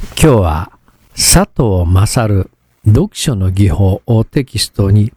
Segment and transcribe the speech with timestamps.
[0.00, 0.72] 今日は
[1.14, 2.50] 佐藤勝
[2.86, 5.12] 読書の技法をテキストに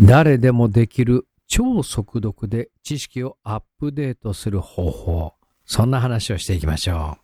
[0.00, 5.34] 誰でもできる超速読で知識をアップデートする方法
[5.66, 7.18] そんな話をしていきましょ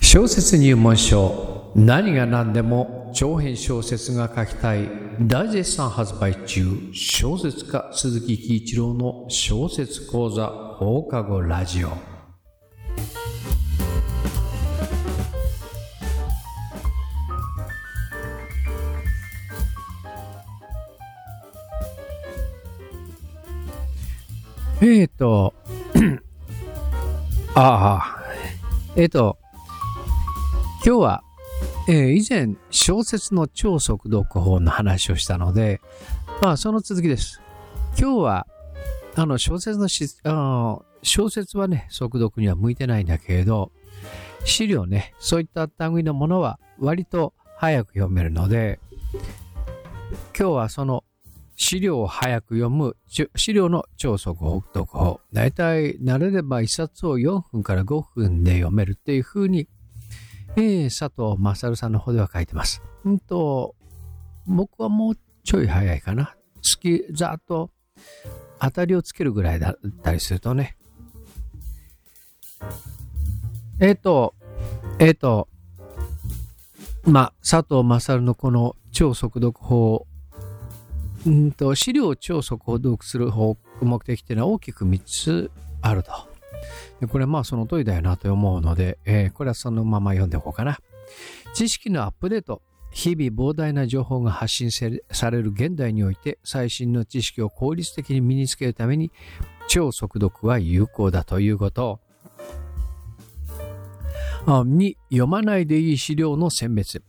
[0.00, 0.04] う。
[0.04, 4.88] 小説入門書何が何でも長編小説が書きたい
[5.20, 11.90] 大絶賛発売中小説家鈴木喜一郎の小説講座放課後ラジオ。
[24.82, 25.52] えーと、
[27.54, 28.24] ああ、
[28.96, 29.36] えーと、
[30.82, 31.22] 今日は、
[31.92, 35.80] えー、以前小説の超速読法の話をしたので、
[36.40, 37.42] まあその続きです。
[37.98, 38.46] 今日は、
[39.16, 43.72] あの小説のしあ小説はね、速読には向いてないんだけれど、
[44.44, 48.78] 資料ね、そういった類のものは割と早く読めるので、
[50.38, 51.02] 今日はその
[51.56, 52.96] 資料を早く読む、
[53.34, 55.20] 資料の超速読法。
[55.32, 59.66] だいたい慣れれば一冊を4分から5分で読めるっていうふうに、
[60.56, 62.82] えー、佐藤勝さんの方では書いてます。
[63.04, 63.74] うんと、
[64.46, 66.34] 僕はもうちょい早いかな。
[66.56, 67.70] 好き、ざっと
[68.58, 70.76] 当たりをつけるぐらいだったりするとね。
[73.80, 74.34] えっ、ー、と、
[74.98, 75.48] えっ、ー、と、
[77.04, 80.06] まあ、佐藤勝のこの超速読法
[81.26, 85.50] うんと資料超速読する方目的っていうのは大きく3つ
[85.82, 86.29] あると。
[87.00, 90.78] でこれまあその通りだよなと思うので、えー、これはそのまま読んでおこうかな。
[91.54, 92.62] 知識のアップデート。
[92.92, 99.12] 日々膨大な情報が発信される現代において最新の知識を効率的に身につけるために
[99.68, 102.00] 超速読は有効だということ
[104.46, 107.02] 2読まないでいい資料の選別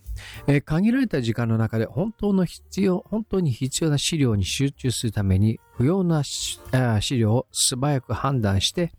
[0.48, 6.60] えー、限られた時間の中で本当の必要、本当に必要な資料に集中するために不要な資
[7.18, 8.92] 料を素早く判断して、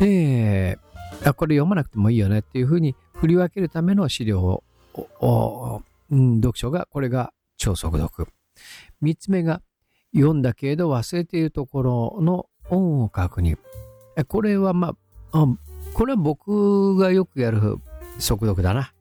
[0.00, 4.62] えー、あこれ読まなくてもいいよねっていうふうに振り分けるための資料
[5.20, 8.28] を、うん、読書が、これが超速読。
[9.00, 9.62] 三つ目が
[10.14, 13.58] 読んだけれど忘れているところの音を確認。
[14.28, 14.94] これはま
[15.32, 15.46] あ、
[15.94, 17.78] これは僕がよくやる
[18.18, 18.92] 速読だな。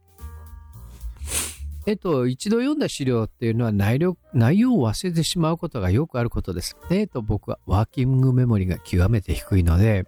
[1.87, 6.77] えっと、一度読んだ資料っていうのは内容内容を忘れてしまうことがよくあることです。
[6.91, 10.05] えっと、僕はワーキングメモリが極めて低いので、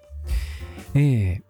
[0.94, 1.42] えー、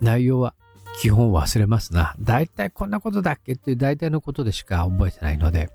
[0.00, 0.54] 内容は
[0.98, 2.14] 基本忘れますな。
[2.18, 5.68] 大体こんなことだっけっていう大体のことでしか覚えてないので、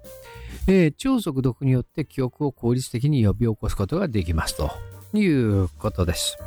[0.68, 4.72] えー、超速読によって記憶を効率的に呼び起こすことができますと
[5.14, 6.38] いうことです。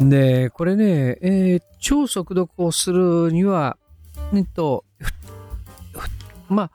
[0.00, 3.76] で、これね、えー、超速読をするには、
[4.32, 4.84] えっと、
[6.48, 6.70] まあ、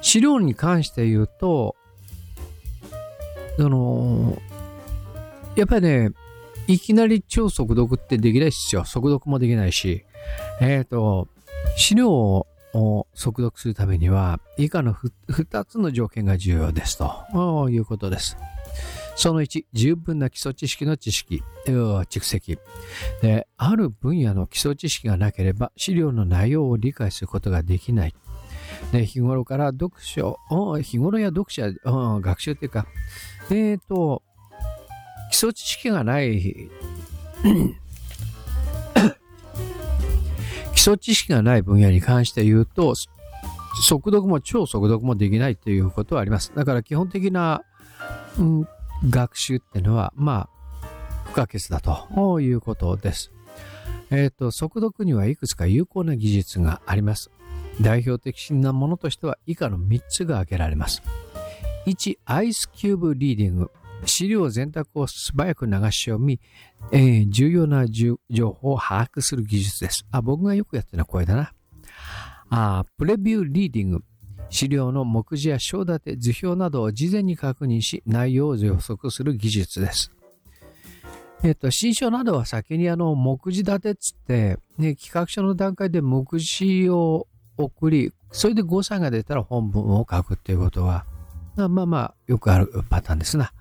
[0.00, 1.76] 資料に関して言うと、
[3.56, 4.38] その、
[5.56, 6.10] やっぱりね、
[6.66, 8.84] いきなり超速読ってできないですよ。
[8.84, 10.04] 速読もできないし。
[10.60, 11.28] えっ、ー、と、
[11.76, 18.36] 資料を速読するためには、以下の2つの条件が重要ですということです。
[19.14, 22.58] その1、十分な基礎知識の知識、蓄積
[23.20, 23.46] で。
[23.56, 28.14] ある分野の基礎知識がなければ資料の内容を理解することができない。
[28.92, 30.38] 日頃から読書、
[30.82, 32.86] 日頃や読者、学習っていうか、
[33.50, 34.22] え、ー、と、
[35.30, 36.40] 基礎知識がない
[40.74, 42.94] 基礎知識がない分野に関して言うと、
[43.82, 46.52] 速読も超速読もできないということはあります。
[46.54, 47.62] だから基本的な、
[48.38, 48.68] うん、
[49.08, 50.48] 学習っていうのは、ま
[50.82, 50.86] あ、
[51.24, 53.32] 不可欠だということです。
[54.10, 57.30] えっ、ー、と、速読にはいくつか有効な技術があります。
[57.80, 61.02] 代表的なものとしては以下の3つが挙げられます。
[61.86, 63.70] 1、アイスキューブリーディング。
[64.04, 66.40] 資料全体を素早く流し読み、
[66.90, 70.04] えー、重要な情報を把握する技術です。
[70.10, 71.52] あ、僕がよくやってるのはこれだな。
[72.50, 74.04] あプレビューリーディング。
[74.52, 80.12] 資料の目次や章立て、図表などを事前に確認し、内容を予測する技術です。
[81.42, 87.26] えっ、と、新書などは先にあの、目次立てっつって、ね、企画書の段階で目次を
[87.56, 91.06] 送り、それで誤差が出たら本文を書くっていうことは、
[91.56, 93.52] まあまあ、よくあるパターンですな。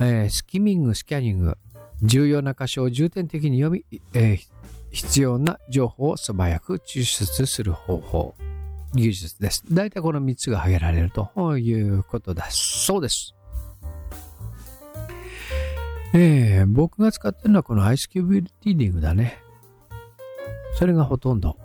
[0.00, 1.56] えー、スキミング、スキャニング、
[2.02, 4.38] 重要な箇所を重点的に読み、えー、
[4.90, 8.34] 必要な情報を素早く抽出する方法。
[8.96, 9.62] 技術です。
[9.70, 13.34] 大体この3つが挙げられるということだそうです。
[16.14, 19.38] えー、僕が使ってるのはこのアイスキューブリーディングだね。
[20.78, 21.56] それがほとんど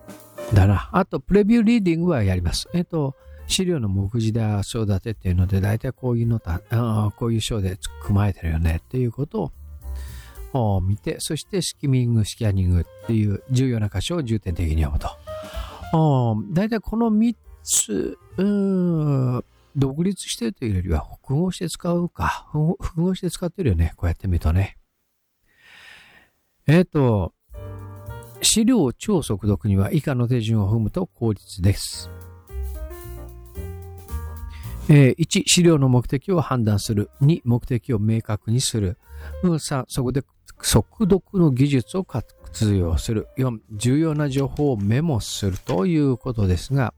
[0.54, 0.90] だな。
[0.92, 2.68] あと、プレビューリーディングはやります。
[2.74, 3.16] えっ、ー、と、
[3.48, 9.52] 資料の目次だ、章立てっていうので、大体こういうのた、あこういう章で組まれてるよねっていうこと
[10.54, 15.31] を見て、そしてスキミング、スキャニングっていう重要な箇所を重点的に読むと。
[15.92, 18.18] 大体この3つ、
[19.76, 22.50] 独立してるというよりは複合して使うか。
[22.80, 23.94] 複合して使ってるよね。
[23.96, 24.78] こうやって見るとね。
[26.68, 27.34] えっ、ー、と、
[28.42, 32.10] 資料超速読には以下の手順を踏むと効率です。
[34.90, 37.10] えー、1、資料の目的を判断する。
[37.22, 38.98] 2、目的を明確にする。
[39.44, 40.24] 3、そこで
[40.62, 43.28] 速読の技術を活通用する。
[43.38, 46.94] 4、重要な情報をメモするということですが、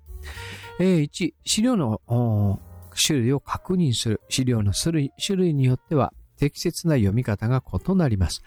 [0.79, 2.59] えー、1、資料の
[2.95, 4.21] 種類を確認する。
[4.29, 8.41] 資料の種類種類によっては適切な読み方が異なります。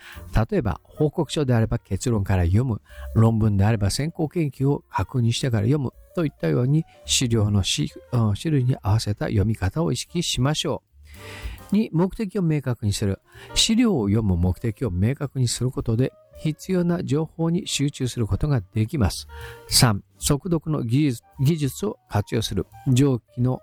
[0.50, 2.82] 例えば、報告書であれば結論から読む。
[3.14, 5.92] 論文であれば先行研究を確認してから読む。
[6.14, 11.55] といったように資料の種類に合わせた読み方を意識しましょう。
[11.72, 13.20] 2、目的を明確にする。
[13.54, 19.26] 資料を読む目的を明確にすることで必要な情報に集中することができます。
[19.70, 21.16] 3、速読の技
[21.56, 22.66] 術を活用する。
[22.88, 23.60] 上記の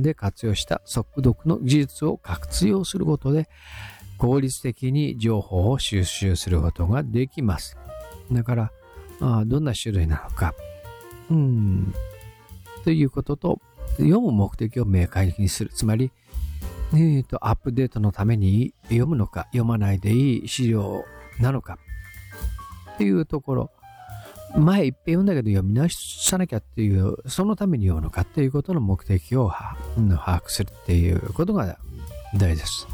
[0.00, 3.48] で活用した速読の技術を活用することで
[4.16, 7.76] 効率的に情報を収集することができます。
[8.30, 8.72] だから、
[9.44, 10.54] どんな種類なのか。
[11.30, 11.92] うん。
[12.84, 13.60] ということと、
[13.96, 15.70] 読む目的を明快にする。
[15.74, 16.12] つまり、
[16.94, 21.04] えーと、アップデートのために読むのか、読まないでいい資料
[21.40, 21.78] なのか。
[22.94, 23.70] っていうところ。
[24.56, 31.78] 前一遍読んだけど読み直さなきゃっていう、そのために読むのかっていうことの目的を把握するっていうことが
[32.38, 32.86] 大事です。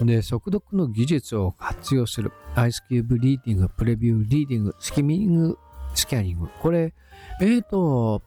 [0.00, 2.32] で、速読の技術を活用する。
[2.54, 5.58] アイスキューブリーディング、プレビューリーディング、スキミング、
[5.94, 6.48] スキャニング。
[6.62, 6.94] これ、
[7.42, 8.22] えっ、ー、と、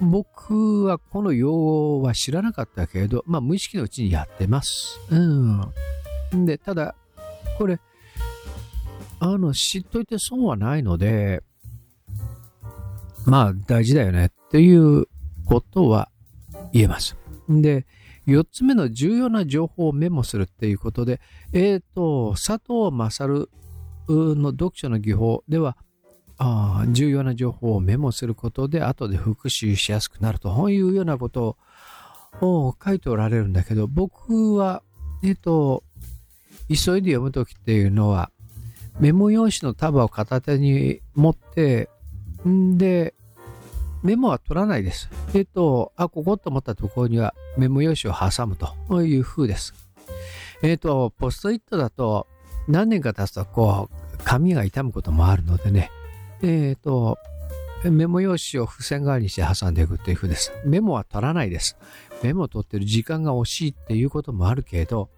[0.00, 4.98] 僕はこの用語は知らなかったけれど、まあ無意識のうちにやってます。
[5.10, 6.46] うん。
[6.46, 6.94] で、ただ、
[7.58, 7.80] これ、
[9.20, 11.42] あの、知っといて損はないので、
[13.26, 15.06] まあ大事だよねっていう
[15.46, 16.10] ことは
[16.72, 17.16] 言えます。
[17.48, 17.86] で、
[18.26, 21.20] 4つ目の重要な情報をメモするっていうことで、
[21.52, 23.48] えっ、ー、と、佐藤勝
[24.08, 25.76] の読書の技法では、
[26.38, 31.56] あ重要な情報をメモすることで後で復習しやすくなるというようなこと
[32.40, 34.82] を書いておられるんだけど僕は
[35.22, 35.84] えっ、と
[36.68, 38.30] 急いで読むときっていうのは
[39.00, 41.88] メモ用紙の束を片手に持って、
[42.46, 43.14] んで、
[44.02, 45.08] メモは取らないです。
[45.34, 49.74] えっと、あ、ここと思ったところにはメモ用紙を挟むという風です。
[50.62, 52.26] えっと、ポストイットだと
[52.68, 55.90] 何年か経つとこう、紙が傷むこともあるのでね、
[56.46, 57.18] えっと、
[57.84, 60.52] メモ用紙を付箋代わりにして挟んでいくっていう風です。
[60.64, 61.76] メモは取らないです。
[62.22, 65.10] メモを取ってる時間が惜しいっていうこともあるけど、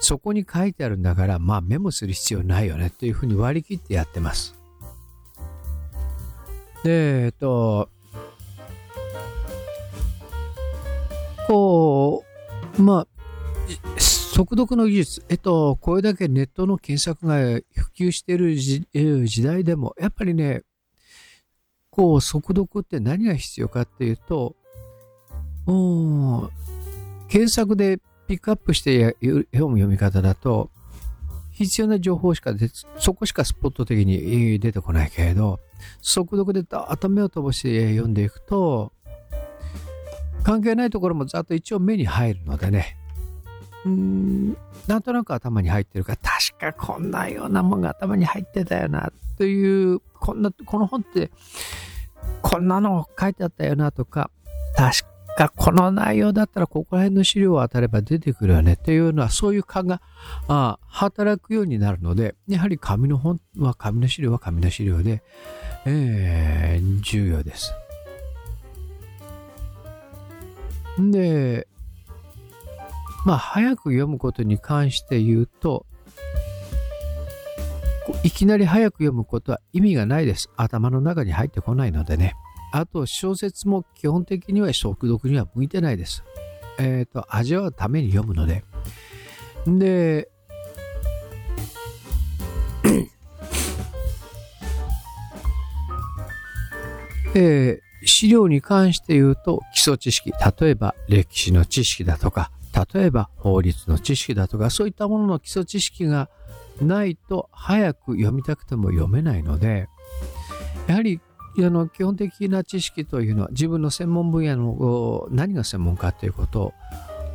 [0.00, 4.54] そこに書いてあるんだから、まあメモする必要ないよねっていうふうに割り切ってやってます。
[6.84, 7.88] で、えっと、
[11.46, 12.24] こ
[12.78, 13.06] う、まあ、
[13.98, 17.62] 速読の技術、えっと、これだけネットの検索が普
[17.96, 20.62] 及している時代でも、やっぱりね、
[21.92, 24.56] こう、速読って何が必要かっていうと、
[27.28, 30.70] 検索でピックアップして読む読み方だと、
[31.50, 35.60] 必要な情報しか出そこしかスポット的に出てこないけれど、
[36.00, 38.92] 速読でダーッと目を飛ばして読んでいくと、
[40.42, 42.96] 関係ないところもざっと一応目に入るのでね、
[43.84, 44.56] うん、
[44.86, 51.30] なんとなく頭に入ってるから、確かこんなようなもんが頭に入ってたよな、という、こんな、この本って、
[52.42, 54.30] こんなの書いてあったよなとか、
[54.76, 55.04] 確
[55.36, 60.02] がこの内容だったらここら辺の資料を当たれば出てくるよねっていうのはそういう勘が
[60.48, 65.22] あ働くようになるのでやはり紙の本は紙の資料は紙の資料で、
[65.86, 67.74] えー、重要です。
[70.98, 71.66] で
[73.24, 75.86] まあ早く読むことに関して言うと
[78.24, 80.48] いきなり早く読むことは意味がないです。
[80.56, 82.34] 頭の中に入ってこないのでね。
[82.72, 86.22] あと小説も基本的には速読には向いてないです。
[86.78, 88.64] えっ、ー、と、味わうために読むので。
[89.66, 90.28] で、
[97.34, 102.50] えー、資料に関して言うと基礎知識、例えば歴史の知識だとか
[102.94, 106.28] 例えば法律の知識だとかそういったものの基礎知識が
[106.82, 109.88] ないと早く読みたくても読めないので
[110.86, 111.20] やはり
[111.58, 116.72] あの基本的な知識というのは自分の専門分野の何が専門かということ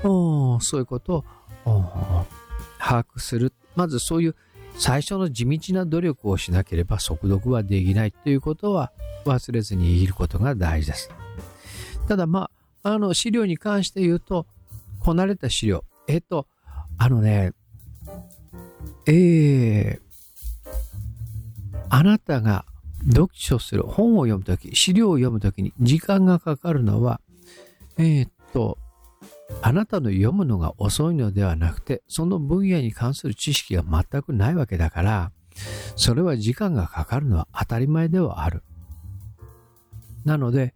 [0.04, 1.24] をそういうこと
[1.66, 2.26] を
[2.80, 4.36] 把握するまずそういう
[4.78, 8.92] 最初の地道な努力をしなければ速読はできないということは
[9.26, 11.10] 忘れずにいることが大事です。
[12.08, 12.50] ただま
[12.84, 14.46] あ、あの資料に関して言うと、
[15.00, 15.84] こなれた資料。
[16.08, 16.48] えっと、
[16.98, 17.52] あのね、
[19.06, 20.00] えー、
[21.90, 22.66] あなたが
[23.06, 27.22] 読書する本を読むとき、資料を読むときに時間がかかるのは、
[27.98, 28.78] えー、っと、
[29.62, 35.32] あなたの読むのが遅いのではなくて、その分野に関する知識が全くないわけだから、
[35.96, 38.64] それは時間がかかるのは当たり前ではある。
[40.26, 40.76] なので、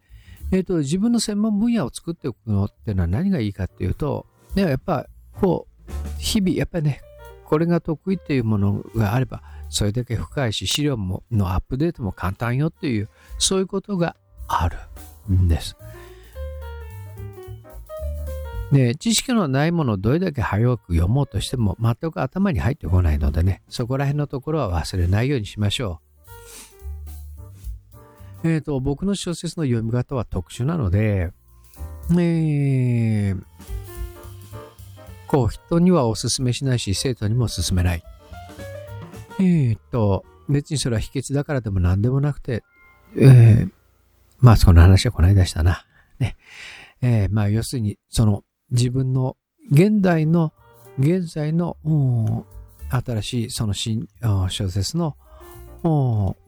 [0.51, 4.25] えっ、と、自分の専門分野を作っておくのっていうのは何がいいかっていうと、
[4.56, 5.08] ね、やっぱ、
[5.39, 7.01] こう、日々、やっぱりね、
[7.51, 14.15] これが得意っていうものがあれば、それだけ深いし、資料ものアップデートも簡単よっていう、そういうことが
[14.48, 14.77] ある
[15.29, 15.75] んです。
[18.72, 26.00] で、知識のないものをどれだけ早く読もうとしても全く頭に入ってこないのでね、そこら辺のところは忘れないようにしましょ
[28.43, 28.48] う。
[28.48, 31.34] えっ、ー、と、僕の小説の読み方は特殊なので、
[32.12, 33.43] えー、
[35.32, 38.04] こう、人にはお勧めしないし、生徒にも勧めない。
[39.40, 42.66] えー、っと、別にそれは秘訣だからでも何でもなくて、
[43.18, 43.72] えー、
[44.40, 45.86] まあ、その話はこの間したな。
[46.20, 46.36] ね。
[47.02, 49.38] えー、まあ、要するに、その、自分の
[49.72, 50.52] 現代の、
[51.00, 51.78] 現在の、
[52.90, 54.10] 新しいその新
[54.50, 55.16] 小説の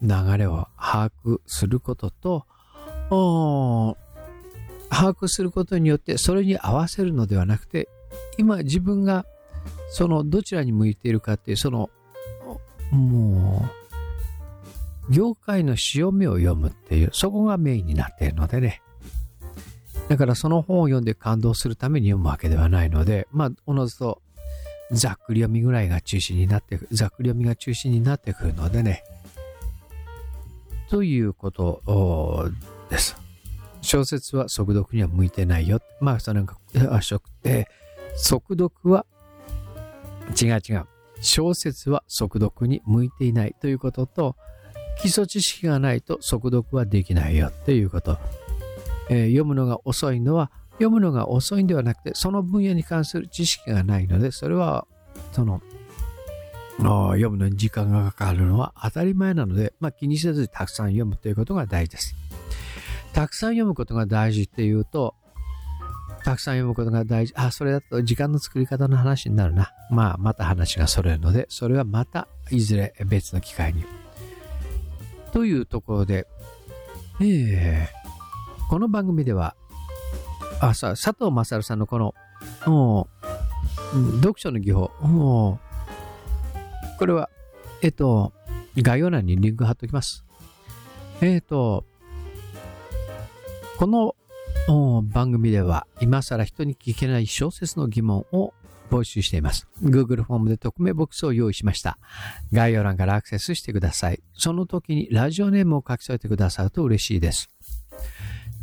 [0.02, 2.46] 流れを把握することと、
[4.90, 7.88] 把握することによってそれに合わせるのではなくて、
[8.38, 9.26] 今自分が
[9.90, 11.90] そのどちらに向いているかっていう、その、
[12.92, 13.70] も
[15.10, 18.82] う、業界の潮目を読むっていう、そこがメインになっているのでね。
[20.10, 24.22] だからその本を読んで感動するために読むわけではないので、まあ、おのずと
[24.92, 29.04] ざっくり読みぐらいが中心になってざっくり読みが中心になってくるのでね。
[30.90, 31.82] ということ
[32.90, 33.16] です。
[33.82, 35.82] 小説は速読には向いてないよ。
[36.00, 36.46] まあ、その
[36.90, 37.00] あ、
[37.44, 37.66] え
[38.16, 39.06] 速読は
[40.42, 40.86] 違う違う。
[41.22, 44.36] 小説は速読に向いていないということと、
[45.00, 48.18] 基礎知識がないと速読はできないよっていうこと。
[49.10, 54.88] えー、読むのが遅いのは、読むのが遅いんではなくて、その分野に関する知識がないので、それは、
[55.32, 55.62] その、
[56.78, 62.16] 読むのに時間がかかるのは当たり前なので、まあ、気にせずにたくさん読むということが大事です。
[63.14, 65.16] たくさん読むことが大事っていうと、
[66.24, 67.34] たくさん読むことが大事。
[67.36, 69.74] あ、それだと時間の作り方の話になるな。
[69.90, 73.84] まあ、また話がそれるので、それはまたいずれ別の機会に。
[75.32, 76.28] というところで、
[77.20, 78.04] えー
[78.70, 79.56] この番組では、
[80.60, 82.16] あ、さ、佐藤勝さんのこの、
[84.16, 85.60] 読書の技法、
[86.98, 87.30] これは、
[87.84, 88.34] えっと、
[88.76, 90.26] 概要欄にリンク貼っておきます。
[91.22, 91.86] えっと、
[93.78, 94.16] この
[95.14, 98.54] 番組では、今更人に聞けない小説の疑問を
[98.90, 99.68] 募集しています。
[99.84, 101.98] Google フォームで匿名ボックスを用意しました。
[102.52, 104.22] 概要欄からアクセスしてください。
[104.34, 107.50] その時にラジオネームを書き添えてくださると嬉しいです。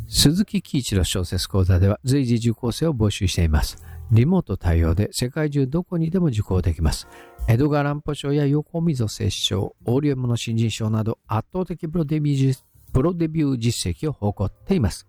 [0.07, 3.77] 鈴木喜一郎小説講座では随時受講生を募集しています。
[4.11, 7.07] リモート対応で世界中どこにでも受講できます。
[7.47, 12.61] エドガー・ランポ賞や横溝摂賞、オーリエムの新人賞など圧倒的プロデビュー
[12.93, 15.07] プロデビュー実績を誇っています。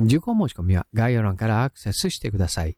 [0.00, 2.76] 受講申し込みは概要欄からアクセスしてください。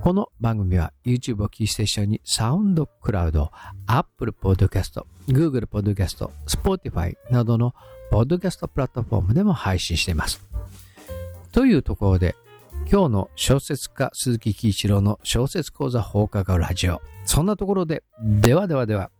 [0.00, 3.50] この番組は YouTube をキーステーションにサウンドクラウド、
[3.86, 7.74] Apple Podcast、Google Podcast、Spotify などの
[8.10, 10.44] ポッドキャストプラットフォームでも配信しています。
[11.52, 12.36] というところで、
[12.90, 17.00] 今日の小説家鈴木喜一郎の小説講座放課後ラジオ。
[17.24, 19.10] そんなところで、ではではでは。